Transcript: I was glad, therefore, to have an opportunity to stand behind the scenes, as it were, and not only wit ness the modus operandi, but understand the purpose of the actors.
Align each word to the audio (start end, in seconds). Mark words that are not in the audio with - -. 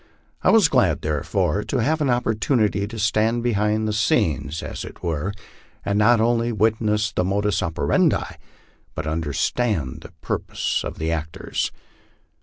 I 0.41 0.49
was 0.49 0.67
glad, 0.67 1.03
therefore, 1.03 1.63
to 1.65 1.77
have 1.77 2.01
an 2.01 2.09
opportunity 2.09 2.87
to 2.87 2.97
stand 2.97 3.43
behind 3.43 3.87
the 3.87 3.93
scenes, 3.93 4.63
as 4.63 4.83
it 4.83 5.03
were, 5.03 5.31
and 5.85 5.99
not 5.99 6.19
only 6.19 6.51
wit 6.51 6.81
ness 6.81 7.11
the 7.11 7.23
modus 7.23 7.61
operandi, 7.61 8.33
but 8.95 9.05
understand 9.05 9.99
the 10.01 10.11
purpose 10.23 10.83
of 10.83 10.97
the 10.97 11.11
actors. 11.11 11.71